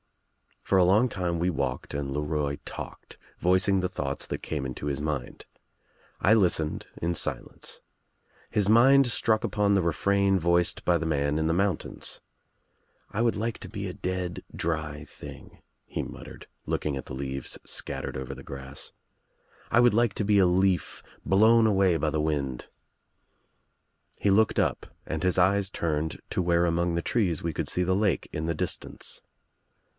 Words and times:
For 0.63 0.77
a 0.77 0.83
long 0.85 1.09
time 1.09 1.39
wc 1.39 1.51
walked 1.51 1.93
and 1.93 2.09
LeRoy 2.11 2.57
talked, 2.65 3.17
voic 3.39 3.67
ing 3.67 3.79
the 3.81 3.89
thoughts 3.89 4.25
that 4.25 4.41
came 4.41 4.65
into 4.65 4.87
his 4.87 5.01
mind. 5.01 5.45
I 6.21 6.33
listened 6.33 6.87
in 7.01 7.13
silence. 7.13 7.81
His 8.49 8.67
mind 8.69 9.05
struck 9.07 9.43
upon 9.43 9.75
the 9.75 9.81
refrain 9.81 10.39
voiced 10.39 10.85
by 10.85 10.97
the 10.97 11.05
man 11.05 11.37
in 11.37 11.47
the 11.47 11.53
mountains. 11.53 12.19
"I 13.11 13.21
would 13.21 13.35
like 13.35 13.57
to 13.59 13.69
be 13.69 13.87
a 13.87 13.93
dead 13.93 14.43
dry 14.55 15.03
thing," 15.03 15.61
he 15.85 16.01
muttered 16.01 16.47
looking 16.65 16.95
at 16.95 17.05
the 17.05 17.13
leaves 17.13 17.59
scattered 17.65 18.17
over 18.17 18.33
the 18.33 18.43
grass. 18.43 18.93
"I 19.71 19.79
would 19.81 19.93
like 19.93 20.13
to 20.15 20.23
be 20.23 20.39
a 20.39 20.47
leaf 20.47 21.03
blown 21.25 21.67
away 21.67 21.97
by 21.97 22.09
the 22.09 22.21
wind." 22.21 22.69
He 24.17 24.31
looked 24.31 24.57
up 24.57 24.87
and 25.05 25.21
his 25.21 25.37
eyes 25.37 25.69
turned 25.69 26.21
to 26.31 26.41
where 26.41 26.65
among 26.65 26.95
the 26.95 27.03
trees 27.03 27.43
we 27.43 27.53
could 27.53 27.67
see 27.67 27.83
the 27.83 27.95
fake 27.99 28.29
in 28.31 28.45
the 28.45 28.55
distance. 28.55 29.21